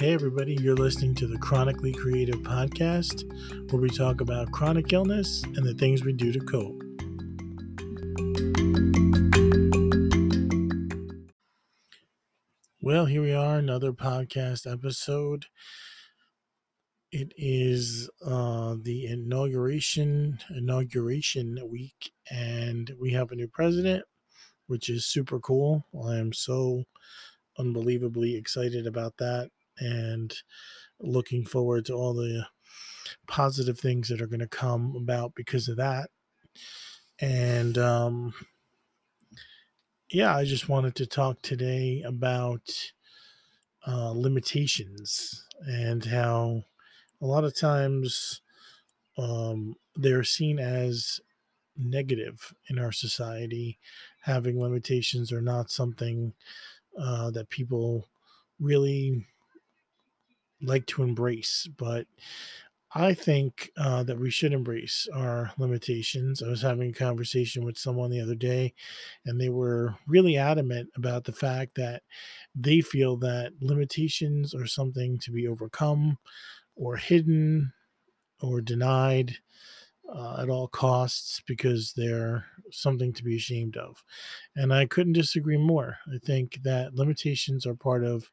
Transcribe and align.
Hey, 0.00 0.14
everybody, 0.14 0.54
you're 0.54 0.76
listening 0.76 1.14
to 1.16 1.26
the 1.26 1.36
Chronically 1.36 1.92
Creative 1.92 2.36
Podcast, 2.36 3.22
where 3.70 3.82
we 3.82 3.90
talk 3.90 4.22
about 4.22 4.50
chronic 4.50 4.94
illness 4.94 5.42
and 5.42 5.56
the 5.56 5.74
things 5.74 6.02
we 6.02 6.14
do 6.14 6.32
to 6.32 6.40
cope. 6.40 6.82
Well, 12.80 13.04
here 13.04 13.20
we 13.20 13.34
are, 13.34 13.58
another 13.58 13.92
podcast 13.92 14.66
episode. 14.66 15.44
It 17.12 17.34
is 17.36 18.08
uh, 18.24 18.76
the 18.80 19.04
inauguration 19.04 20.38
inauguration 20.48 21.58
week, 21.70 22.10
and 22.30 22.90
we 22.98 23.12
have 23.12 23.32
a 23.32 23.36
new 23.36 23.48
president, 23.48 24.02
which 24.66 24.88
is 24.88 25.04
super 25.04 25.38
cool. 25.40 25.84
I 26.02 26.16
am 26.16 26.32
so 26.32 26.84
unbelievably 27.58 28.34
excited 28.34 28.86
about 28.86 29.18
that 29.18 29.50
and 29.80 30.34
looking 31.00 31.44
forward 31.44 31.86
to 31.86 31.94
all 31.94 32.14
the 32.14 32.46
positive 33.26 33.78
things 33.78 34.08
that 34.08 34.20
are 34.20 34.26
going 34.26 34.40
to 34.40 34.48
come 34.48 34.94
about 34.96 35.34
because 35.34 35.68
of 35.68 35.76
that. 35.76 36.10
And 37.20 37.76
um, 37.78 38.32
yeah, 40.10 40.36
I 40.36 40.44
just 40.44 40.68
wanted 40.68 40.94
to 40.96 41.06
talk 41.06 41.42
today 41.42 42.02
about 42.04 42.92
uh, 43.86 44.10
limitations 44.10 45.46
and 45.66 46.04
how 46.04 46.64
a 47.20 47.26
lot 47.26 47.44
of 47.44 47.56
times 47.56 48.40
um, 49.18 49.76
they're 49.96 50.24
seen 50.24 50.58
as 50.58 51.20
negative 51.76 52.54
in 52.68 52.78
our 52.78 52.92
society. 52.92 53.78
Having 54.22 54.60
limitations 54.60 55.32
are 55.32 55.42
not 55.42 55.70
something 55.70 56.34
uh, 56.98 57.30
that 57.30 57.50
people 57.50 58.08
really 58.58 59.26
like 60.62 60.86
to 60.86 61.02
embrace, 61.02 61.68
but 61.76 62.06
I 62.92 63.14
think 63.14 63.70
uh, 63.76 64.02
that 64.02 64.18
we 64.18 64.30
should 64.30 64.52
embrace 64.52 65.06
our 65.14 65.52
limitations. 65.58 66.42
I 66.42 66.48
was 66.48 66.62
having 66.62 66.90
a 66.90 66.94
conversation 66.94 67.64
with 67.64 67.78
someone 67.78 68.10
the 68.10 68.20
other 68.20 68.34
day, 68.34 68.74
and 69.24 69.40
they 69.40 69.48
were 69.48 69.94
really 70.08 70.36
adamant 70.36 70.90
about 70.96 71.24
the 71.24 71.32
fact 71.32 71.76
that 71.76 72.02
they 72.54 72.80
feel 72.80 73.16
that 73.18 73.52
limitations 73.60 74.54
are 74.54 74.66
something 74.66 75.18
to 75.20 75.30
be 75.30 75.46
overcome 75.46 76.18
or 76.76 76.96
hidden 76.96 77.72
or 78.42 78.60
denied 78.60 79.36
uh, 80.12 80.40
at 80.42 80.50
all 80.50 80.66
costs 80.68 81.40
because 81.46 81.92
they're 81.92 82.46
something 82.72 83.12
to 83.12 83.22
be 83.24 83.36
ashamed 83.36 83.76
of. 83.76 84.02
And 84.56 84.72
I 84.72 84.86
couldn't 84.86 85.12
disagree 85.12 85.56
more. 85.56 85.98
I 86.12 86.18
think 86.18 86.60
that 86.64 86.94
limitations 86.94 87.66
are 87.66 87.74
part 87.74 88.04
of 88.04 88.30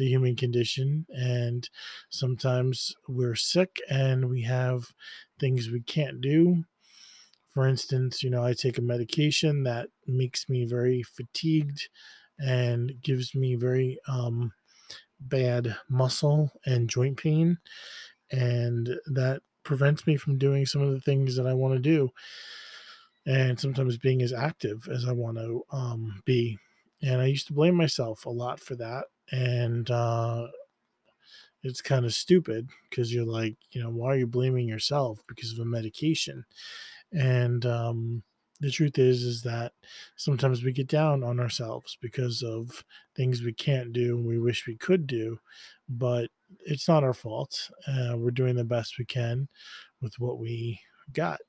the 0.00 0.08
human 0.08 0.34
condition, 0.34 1.06
and 1.10 1.68
sometimes 2.08 2.94
we're 3.06 3.36
sick 3.36 3.80
and 3.90 4.30
we 4.30 4.42
have 4.42 4.94
things 5.38 5.70
we 5.70 5.82
can't 5.82 6.20
do. 6.22 6.64
For 7.52 7.68
instance, 7.68 8.22
you 8.22 8.30
know, 8.30 8.42
I 8.42 8.54
take 8.54 8.78
a 8.78 8.82
medication 8.82 9.64
that 9.64 9.88
makes 10.06 10.48
me 10.48 10.64
very 10.64 11.02
fatigued 11.02 11.88
and 12.38 12.94
gives 13.02 13.34
me 13.34 13.56
very 13.56 13.98
um, 14.08 14.52
bad 15.20 15.76
muscle 15.90 16.50
and 16.64 16.88
joint 16.88 17.18
pain. 17.18 17.58
And 18.32 18.96
that 19.12 19.42
prevents 19.64 20.06
me 20.06 20.16
from 20.16 20.38
doing 20.38 20.64
some 20.64 20.80
of 20.80 20.92
the 20.92 21.00
things 21.00 21.36
that 21.36 21.46
I 21.46 21.52
want 21.52 21.74
to 21.74 21.80
do 21.80 22.08
and 23.26 23.60
sometimes 23.60 23.98
being 23.98 24.22
as 24.22 24.32
active 24.32 24.88
as 24.90 25.04
I 25.06 25.12
want 25.12 25.36
to 25.36 25.62
um, 25.72 26.22
be. 26.24 26.58
And 27.02 27.20
I 27.20 27.26
used 27.26 27.48
to 27.48 27.52
blame 27.52 27.74
myself 27.74 28.24
a 28.24 28.30
lot 28.30 28.60
for 28.60 28.76
that. 28.76 29.04
And 29.32 29.90
uh, 29.90 30.48
it's 31.62 31.82
kind 31.82 32.04
of 32.04 32.14
stupid 32.14 32.68
because 32.88 33.12
you're 33.12 33.24
like, 33.24 33.56
you 33.70 33.82
know, 33.82 33.90
why 33.90 34.08
are 34.08 34.16
you 34.16 34.26
blaming 34.26 34.68
yourself 34.68 35.20
because 35.28 35.52
of 35.52 35.58
a 35.58 35.64
medication? 35.64 36.44
And 37.12 37.64
um, 37.66 38.22
the 38.60 38.70
truth 38.70 38.98
is, 38.98 39.22
is 39.22 39.42
that 39.42 39.72
sometimes 40.16 40.62
we 40.62 40.72
get 40.72 40.88
down 40.88 41.22
on 41.22 41.40
ourselves 41.40 41.96
because 42.00 42.42
of 42.42 42.84
things 43.16 43.42
we 43.42 43.52
can't 43.52 43.92
do 43.92 44.16
and 44.16 44.26
we 44.26 44.38
wish 44.38 44.66
we 44.66 44.76
could 44.76 45.06
do, 45.06 45.38
but 45.88 46.28
it's 46.60 46.88
not 46.88 47.04
our 47.04 47.14
fault. 47.14 47.70
Uh, 47.86 48.14
we're 48.16 48.30
doing 48.30 48.56
the 48.56 48.64
best 48.64 48.98
we 48.98 49.04
can 49.04 49.48
with 50.00 50.14
what 50.18 50.38
we 50.38 50.78
got. 51.12 51.40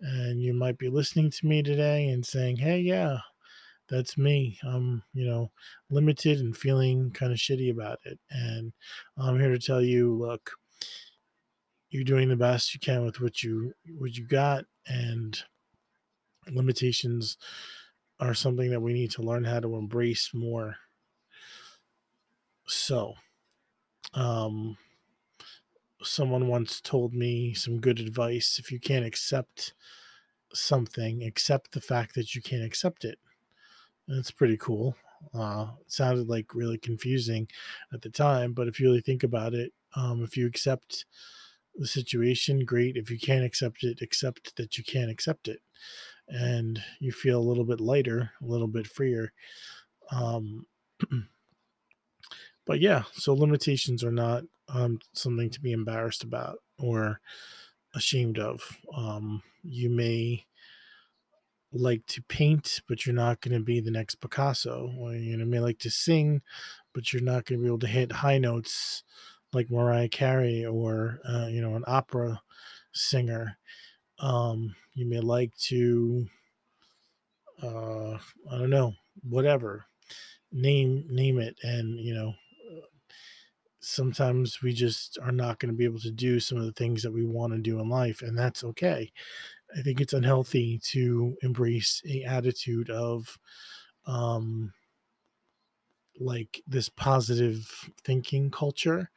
And 0.00 0.40
you 0.40 0.52
might 0.52 0.78
be 0.78 0.88
listening 0.88 1.30
to 1.30 1.46
me 1.46 1.62
today 1.62 2.08
and 2.08 2.24
saying, 2.24 2.56
hey, 2.56 2.80
yeah, 2.80 3.18
that's 3.88 4.18
me. 4.18 4.58
I'm, 4.64 5.02
you 5.12 5.26
know, 5.26 5.50
limited 5.90 6.40
and 6.40 6.56
feeling 6.56 7.10
kind 7.12 7.32
of 7.32 7.38
shitty 7.38 7.70
about 7.70 7.98
it. 8.04 8.18
And 8.30 8.72
I'm 9.16 9.38
here 9.38 9.50
to 9.50 9.58
tell 9.58 9.82
you, 9.82 10.14
look, 10.14 10.52
you're 11.90 12.04
doing 12.04 12.28
the 12.28 12.36
best 12.36 12.74
you 12.74 12.80
can 12.80 13.04
with 13.04 13.20
what 13.20 13.42
you 13.42 13.72
what 13.96 14.16
you 14.16 14.26
got 14.26 14.64
and 14.86 15.42
limitations 16.52 17.38
are 18.20 18.34
something 18.34 18.70
that 18.70 18.80
we 18.80 18.92
need 18.92 19.10
to 19.12 19.22
learn 19.22 19.44
how 19.44 19.60
to 19.60 19.76
embrace 19.76 20.30
more. 20.34 20.76
So, 22.66 23.14
um, 24.14 24.76
someone 26.02 26.48
once 26.48 26.80
told 26.80 27.12
me 27.12 27.54
some 27.54 27.80
good 27.80 28.00
advice 28.00 28.58
if 28.58 28.72
you 28.72 28.80
can't 28.80 29.04
accept 29.04 29.74
something, 30.52 31.22
accept 31.22 31.72
the 31.72 31.80
fact 31.80 32.14
that 32.14 32.34
you 32.34 32.40
can't 32.40 32.64
accept 32.64 33.04
it. 33.04 33.18
That's 34.08 34.30
pretty 34.30 34.56
cool. 34.56 34.96
Uh, 35.34 35.68
sounded 35.86 36.28
like 36.28 36.54
really 36.54 36.78
confusing 36.78 37.48
at 37.92 38.02
the 38.02 38.10
time, 38.10 38.52
but 38.52 38.68
if 38.68 38.78
you 38.78 38.86
really 38.86 39.00
think 39.00 39.22
about 39.24 39.54
it, 39.54 39.72
um, 39.96 40.22
if 40.22 40.36
you 40.36 40.46
accept 40.46 41.06
the 41.74 41.86
situation, 41.86 42.64
great. 42.64 42.96
If 42.96 43.10
you 43.10 43.18
can't 43.18 43.44
accept 43.44 43.84
it, 43.84 44.02
accept 44.02 44.56
that 44.56 44.78
you 44.78 44.84
can't 44.84 45.10
accept 45.10 45.48
it. 45.48 45.60
And 46.28 46.82
you 47.00 47.12
feel 47.12 47.38
a 47.40 47.48
little 47.48 47.64
bit 47.64 47.80
lighter, 47.80 48.30
a 48.42 48.46
little 48.46 48.66
bit 48.68 48.86
freer. 48.86 49.32
Um, 50.10 50.66
but 52.66 52.80
yeah, 52.80 53.04
so 53.12 53.34
limitations 53.34 54.02
are 54.04 54.12
not 54.12 54.44
um, 54.68 54.98
something 55.12 55.50
to 55.50 55.60
be 55.60 55.72
embarrassed 55.72 56.24
about 56.24 56.58
or 56.78 57.20
ashamed 57.94 58.38
of. 58.38 58.62
Um, 58.94 59.42
you 59.62 59.90
may 59.90 60.44
like 61.78 62.06
to 62.06 62.22
paint, 62.22 62.80
but 62.88 63.06
you're 63.06 63.14
not 63.14 63.40
going 63.40 63.56
to 63.56 63.64
be 63.64 63.80
the 63.80 63.90
next 63.90 64.16
Picasso. 64.16 64.92
Or 64.98 65.14
you 65.14 65.36
may 65.44 65.60
like 65.60 65.78
to 65.80 65.90
sing, 65.90 66.42
but 66.92 67.12
you're 67.12 67.22
not 67.22 67.44
going 67.44 67.60
to 67.60 67.62
be 67.62 67.68
able 67.68 67.78
to 67.80 67.86
hit 67.86 68.12
high 68.12 68.38
notes 68.38 69.02
like 69.52 69.70
Mariah 69.70 70.08
Carey 70.08 70.64
or 70.64 71.20
uh, 71.28 71.46
you 71.46 71.60
know 71.60 71.74
an 71.74 71.84
opera 71.86 72.40
singer. 72.92 73.58
Um, 74.18 74.74
you 74.94 75.06
may 75.06 75.20
like 75.20 75.54
to, 75.68 76.26
uh, 77.62 78.14
I 78.50 78.58
don't 78.58 78.70
know, 78.70 78.94
whatever 79.28 79.84
name 80.52 81.04
name 81.08 81.38
it, 81.38 81.56
and 81.62 81.98
you 81.98 82.14
know 82.14 82.34
sometimes 83.86 84.60
we 84.62 84.72
just 84.72 85.16
are 85.22 85.30
not 85.30 85.60
going 85.60 85.70
to 85.70 85.76
be 85.76 85.84
able 85.84 86.00
to 86.00 86.10
do 86.10 86.40
some 86.40 86.58
of 86.58 86.64
the 86.64 86.72
things 86.72 87.04
that 87.04 87.12
we 87.12 87.24
want 87.24 87.52
to 87.52 87.58
do 87.58 87.78
in 87.78 87.88
life 87.88 88.20
and 88.20 88.36
that's 88.36 88.64
okay 88.64 89.12
i 89.76 89.82
think 89.82 90.00
it's 90.00 90.12
unhealthy 90.12 90.78
to 90.78 91.36
embrace 91.42 92.02
a 92.08 92.22
attitude 92.24 92.90
of 92.90 93.38
um 94.06 94.72
like 96.18 96.62
this 96.66 96.88
positive 96.88 97.68
thinking 98.04 98.50
culture 98.50 99.10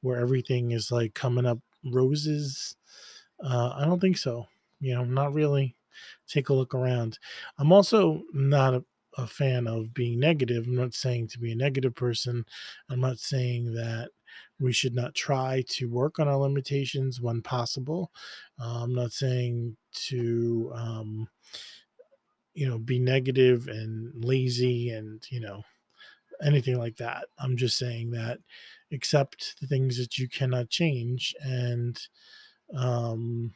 where 0.00 0.18
everything 0.18 0.72
is 0.72 0.90
like 0.90 1.14
coming 1.14 1.46
up 1.46 1.58
roses 1.92 2.76
uh 3.44 3.72
i 3.76 3.84
don't 3.84 4.00
think 4.00 4.16
so 4.16 4.46
you 4.80 4.94
know 4.94 5.04
not 5.04 5.34
really 5.34 5.74
take 6.26 6.48
a 6.48 6.54
look 6.54 6.74
around 6.74 7.18
i'm 7.58 7.72
also 7.72 8.22
not 8.32 8.74
a, 8.74 8.84
a 9.18 9.26
fan 9.26 9.66
of 9.66 9.94
being 9.94 10.20
negative. 10.20 10.66
I'm 10.66 10.76
not 10.76 10.92
saying 10.92 11.28
to 11.28 11.38
be 11.38 11.52
a 11.52 11.56
negative 11.56 11.94
person. 11.94 12.44
I'm 12.90 13.00
not 13.00 13.18
saying 13.18 13.72
that 13.72 14.10
we 14.60 14.72
should 14.72 14.94
not 14.94 15.14
try 15.14 15.62
to 15.68 15.88
work 15.88 16.18
on 16.18 16.28
our 16.28 16.36
limitations 16.36 17.20
when 17.20 17.42
possible. 17.42 18.10
Uh, 18.60 18.82
I'm 18.82 18.94
not 18.94 19.12
saying 19.12 19.76
to, 20.08 20.72
um, 20.74 21.28
you 22.54 22.68
know, 22.68 22.78
be 22.78 22.98
negative 22.98 23.68
and 23.68 24.24
lazy 24.24 24.90
and, 24.90 25.24
you 25.30 25.40
know, 25.40 25.62
anything 26.42 26.78
like 26.78 26.96
that. 26.96 27.26
I'm 27.38 27.56
just 27.56 27.78
saying 27.78 28.10
that 28.12 28.38
accept 28.92 29.60
the 29.60 29.66
things 29.66 29.98
that 29.98 30.18
you 30.18 30.28
cannot 30.28 30.70
change 30.70 31.34
and, 31.44 31.98
um, 32.74 33.54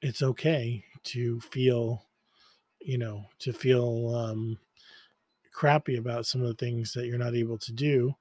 it's 0.00 0.22
okay 0.22 0.84
to 1.04 1.40
feel 1.40 2.04
you 2.84 2.98
know, 2.98 3.24
to 3.38 3.52
feel 3.52 4.14
um, 4.14 4.58
crappy 5.52 5.96
about 5.96 6.26
some 6.26 6.40
of 6.42 6.48
the 6.48 6.54
things 6.54 6.92
that 6.92 7.06
you're 7.06 7.18
not 7.18 7.34
able 7.34 7.58
to 7.58 7.72
do, 7.72 8.14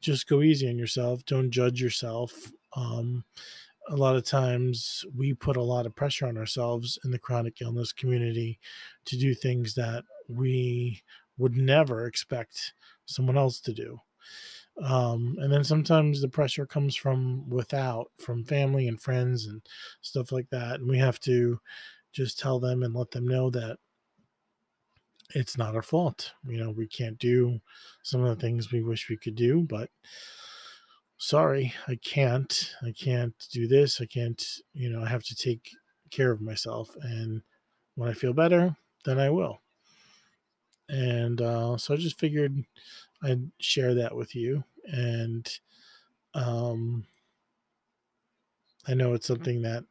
just 0.00 0.28
go 0.28 0.42
easy 0.42 0.68
on 0.68 0.78
yourself. 0.78 1.24
Don't 1.24 1.50
judge 1.50 1.80
yourself. 1.80 2.52
Um, 2.74 3.24
a 3.88 3.96
lot 3.96 4.16
of 4.16 4.24
times 4.24 5.04
we 5.16 5.32
put 5.32 5.56
a 5.56 5.62
lot 5.62 5.86
of 5.86 5.94
pressure 5.94 6.26
on 6.26 6.36
ourselves 6.36 6.98
in 7.04 7.10
the 7.10 7.18
chronic 7.18 7.60
illness 7.60 7.92
community 7.92 8.58
to 9.04 9.16
do 9.16 9.34
things 9.34 9.74
that 9.74 10.04
we 10.28 11.02
would 11.38 11.56
never 11.56 12.06
expect 12.06 12.74
someone 13.04 13.38
else 13.38 13.60
to 13.60 13.72
do. 13.72 14.00
Um, 14.82 15.36
and 15.38 15.50
then 15.52 15.64
sometimes 15.64 16.20
the 16.20 16.28
pressure 16.28 16.66
comes 16.66 16.96
from 16.96 17.48
without, 17.48 18.10
from 18.18 18.44
family 18.44 18.88
and 18.88 19.00
friends 19.00 19.46
and 19.46 19.62
stuff 20.02 20.32
like 20.32 20.50
that. 20.50 20.80
And 20.80 20.88
we 20.88 20.98
have 20.98 21.20
to 21.20 21.60
just 22.12 22.38
tell 22.38 22.58
them 22.58 22.82
and 22.82 22.94
let 22.94 23.10
them 23.10 23.26
know 23.26 23.50
that 23.50 23.78
it's 25.34 25.58
not 25.58 25.74
our 25.74 25.82
fault. 25.82 26.32
You 26.46 26.58
know, 26.58 26.70
we 26.70 26.86
can't 26.86 27.18
do 27.18 27.60
some 28.02 28.22
of 28.22 28.28
the 28.28 28.40
things 28.40 28.70
we 28.70 28.82
wish 28.82 29.08
we 29.08 29.16
could 29.16 29.34
do, 29.34 29.62
but 29.62 29.90
sorry, 31.18 31.74
I 31.88 31.96
can't. 31.96 32.74
I 32.82 32.92
can't 32.92 33.34
do 33.50 33.66
this. 33.66 34.00
I 34.00 34.06
can't, 34.06 34.42
you 34.72 34.90
know, 34.90 35.02
I 35.02 35.08
have 35.08 35.24
to 35.24 35.34
take 35.34 35.70
care 36.10 36.30
of 36.30 36.40
myself. 36.40 36.94
And 37.02 37.42
when 37.94 38.08
I 38.08 38.12
feel 38.12 38.32
better, 38.32 38.76
then 39.04 39.18
I 39.18 39.30
will. 39.30 39.60
And 40.88 41.40
uh, 41.40 41.76
so 41.76 41.94
I 41.94 41.96
just 41.96 42.18
figured 42.18 42.64
I'd 43.22 43.50
share 43.58 43.94
that 43.94 44.14
with 44.14 44.34
you. 44.34 44.62
And 44.84 45.48
um, 46.34 47.06
I 48.86 48.94
know 48.94 49.14
it's 49.14 49.26
something 49.26 49.62
that 49.62 49.84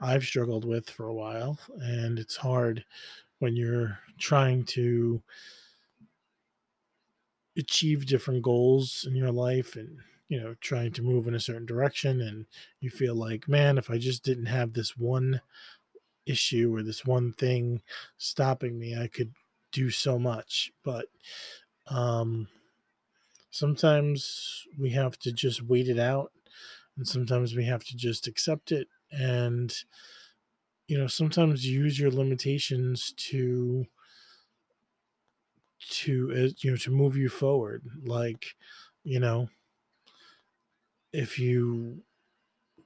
I've 0.00 0.24
struggled 0.24 0.64
with 0.64 0.88
for 0.90 1.06
a 1.06 1.14
while, 1.14 1.58
and 1.80 2.18
it's 2.18 2.36
hard 2.36 2.84
when 3.40 3.56
you're 3.56 3.98
trying 4.18 4.64
to 4.64 5.22
achieve 7.58 8.06
different 8.06 8.42
goals 8.42 9.04
in 9.08 9.16
your 9.16 9.32
life 9.32 9.76
and 9.76 9.98
you 10.28 10.40
know 10.40 10.54
trying 10.60 10.92
to 10.92 11.02
move 11.02 11.26
in 11.26 11.34
a 11.34 11.40
certain 11.40 11.66
direction 11.66 12.20
and 12.20 12.46
you 12.80 12.88
feel 12.88 13.14
like 13.14 13.48
man 13.48 13.76
if 13.76 13.90
i 13.90 13.98
just 13.98 14.22
didn't 14.22 14.46
have 14.46 14.72
this 14.72 14.96
one 14.96 15.40
issue 16.26 16.72
or 16.74 16.82
this 16.82 17.04
one 17.04 17.32
thing 17.32 17.82
stopping 18.18 18.78
me 18.78 18.96
i 18.96 19.08
could 19.08 19.34
do 19.72 19.90
so 19.90 20.18
much. 20.18 20.72
But 20.82 21.06
um 21.88 22.48
sometimes 23.50 24.66
we 24.78 24.90
have 24.90 25.18
to 25.18 25.32
just 25.32 25.62
wait 25.62 25.88
it 25.88 25.98
out 25.98 26.32
and 26.96 27.06
sometimes 27.06 27.54
we 27.54 27.64
have 27.64 27.84
to 27.84 27.96
just 27.96 28.26
accept 28.26 28.70
it 28.70 28.86
and 29.10 29.74
you 30.90 30.98
know 30.98 31.06
sometimes 31.06 31.66
use 31.66 32.00
your 32.00 32.10
limitations 32.10 33.14
to 33.16 33.86
to 35.88 36.30
uh, 36.32 36.52
you 36.58 36.70
know 36.70 36.76
to 36.76 36.90
move 36.90 37.16
you 37.16 37.28
forward. 37.28 37.84
Like 38.04 38.54
you 39.02 39.20
know 39.20 39.48
if 41.12 41.38
you 41.38 42.02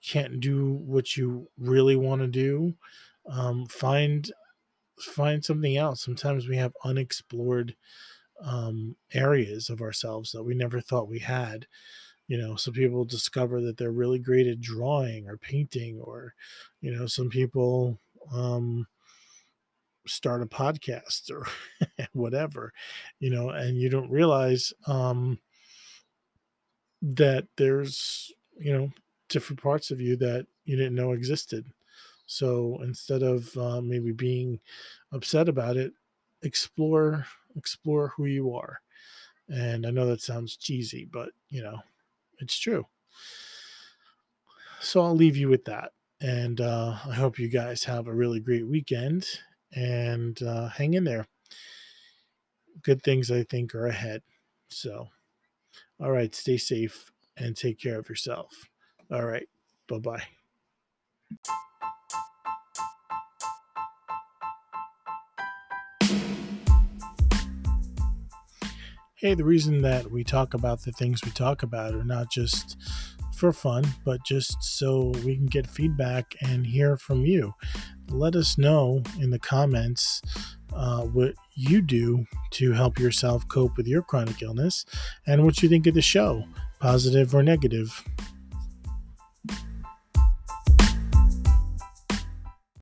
can't 0.03 0.41
do 0.41 0.73
what 0.73 1.17
you 1.17 1.51
really 1.59 1.97
want 1.97 2.23
to 2.23 2.29
do 2.29 2.77
um, 3.31 3.67
find 3.67 4.33
find 5.01 5.45
something 5.45 5.77
else 5.77 6.03
sometimes 6.03 6.49
we 6.49 6.57
have 6.57 6.75
unexplored 6.85 7.77
um, 8.43 8.97
areas 9.15 9.71
of 9.71 9.81
ourselves 9.83 10.33
that 10.33 10.45
we 10.45 10.55
never 10.55 10.81
thought 10.81 11.09
we 11.09 11.21
had 11.21 11.67
you 12.29 12.39
know 12.39 12.57
some 12.57 12.75
people 12.75 13.05
discover 13.05 13.61
that 13.61 13.77
they're 13.77 13.91
really 13.91 14.19
great 14.19 14.47
at 14.47 14.61
drawing 14.61 15.29
or 15.29 15.37
painting 15.37 16.01
or 16.01 16.35
you 16.81 16.95
know 16.95 17.07
some 17.07 17.29
people 17.29 17.99
um, 18.33 18.87
start 20.07 20.43
a 20.43 20.47
podcast 20.47 21.31
or 21.31 21.47
whatever 22.13 22.73
you 23.21 23.31
know 23.31 23.51
and 23.51 23.79
you 23.79 23.89
don't 23.89 24.11
realize 24.11 24.73
um, 24.87 25.39
that 27.03 27.47
there's 27.57 28.33
you 28.59 28.73
know 28.73 28.91
different 29.29 29.61
parts 29.63 29.91
of 29.91 30.01
you 30.01 30.17
that 30.17 30.47
you 30.65 30.77
didn't 30.77 30.95
know 30.95 31.13
existed. 31.13 31.67
So 32.27 32.81
instead 32.83 33.23
of 33.23 33.55
uh, 33.57 33.81
maybe 33.81 34.13
being 34.13 34.61
upset 35.13 35.49
about 35.49 35.77
it 35.77 35.93
explore 36.43 37.27
explore 37.57 38.09
who 38.17 38.27
you 38.27 38.55
are. 38.55 38.81
And 39.49 39.87
i 39.87 39.91
know 39.91 40.07
that 40.07 40.23
sounds 40.23 40.57
cheesy 40.57 41.05
but 41.05 41.31
you 41.51 41.63
know 41.63 41.79
it's 42.45 42.59
true 42.59 42.87
so 44.81 45.03
i'll 45.03 45.17
leave 45.17 45.37
you 45.37 45.49
with 45.49 45.65
that 45.65 45.93
and 46.21 46.61
uh, 46.61 46.97
i 47.07 47.15
hope 47.15 47.39
you 47.39 47.49
guys 47.49 47.83
have 47.85 48.07
a 48.07 48.15
really 48.15 48.41
great 48.41 48.67
weekend 48.67 49.27
and 49.73 50.43
uh, 50.43 50.69
hang 50.69 50.95
in 50.95 51.05
there 51.05 51.27
good 52.83 53.03
things 53.03 53.31
i 53.31 53.43
think 53.43 53.75
are 53.75 53.87
ahead 53.87 54.23
so 54.69 55.09
all 56.01 56.11
right, 56.11 56.35
stay 56.35 56.57
safe 56.57 57.11
and 57.37 57.57
take 57.57 57.79
care 57.79 57.99
of 57.99 58.09
yourself. 58.09 58.69
All 59.11 59.25
right, 59.25 59.49
bye 59.89 59.99
bye. 59.99 60.23
Hey, 69.25 69.33
the 69.33 69.43
reason 69.43 69.81
that 69.81 70.11
we 70.11 70.23
talk 70.23 70.53
about 70.53 70.83
the 70.83 70.93
things 70.93 71.25
we 71.25 71.31
talk 71.31 71.63
about 71.63 71.95
are 71.95 72.05
not 72.05 72.31
just 72.31 72.77
for 73.35 73.55
fun, 73.55 73.83
but 74.05 74.23
just 74.23 74.63
so 74.63 75.15
we 75.25 75.35
can 75.35 75.47
get 75.47 75.67
feedback 75.67 76.37
and 76.43 76.67
hear 76.67 76.99
from 76.99 77.25
you. 77.25 77.55
Let 78.11 78.37
us 78.37 78.59
know 78.59 79.03
in 79.19 79.31
the 79.31 79.39
comments 79.39 80.21
uh, 80.75 81.05
what 81.05 81.33
you 81.55 81.81
do 81.81 82.27
to 82.51 82.73
help 82.73 82.99
yourself 82.99 83.49
cope 83.49 83.79
with 83.79 83.87
your 83.87 84.03
chronic 84.03 84.43
illness 84.43 84.85
and 85.27 85.43
what 85.43 85.63
you 85.63 85.71
think 85.71 85.87
of 85.87 85.95
the 85.95 86.03
show, 86.03 86.45
positive 86.79 87.35
or 87.35 87.43
negative. 87.43 88.05